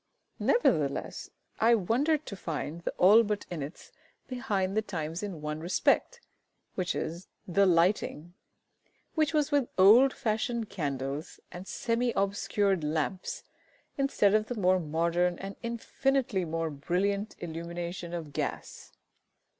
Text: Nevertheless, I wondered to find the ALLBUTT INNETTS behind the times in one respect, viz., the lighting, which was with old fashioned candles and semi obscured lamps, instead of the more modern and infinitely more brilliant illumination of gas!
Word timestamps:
Nevertheless, 0.39 1.29
I 1.59 1.75
wondered 1.75 2.25
to 2.25 2.35
find 2.35 2.81
the 2.81 2.93
ALLBUTT 2.99 3.45
INNETTS 3.51 3.91
behind 4.27 4.75
the 4.75 4.81
times 4.81 5.21
in 5.21 5.41
one 5.41 5.59
respect, 5.59 6.21
viz., 6.75 7.27
the 7.47 7.67
lighting, 7.67 8.33
which 9.13 9.31
was 9.35 9.51
with 9.51 9.69
old 9.77 10.11
fashioned 10.11 10.71
candles 10.71 11.39
and 11.51 11.67
semi 11.67 12.13
obscured 12.15 12.83
lamps, 12.83 13.43
instead 13.95 14.33
of 14.33 14.47
the 14.47 14.55
more 14.55 14.79
modern 14.79 15.37
and 15.37 15.55
infinitely 15.61 16.45
more 16.45 16.71
brilliant 16.71 17.35
illumination 17.37 18.11
of 18.11 18.33
gas! 18.33 18.93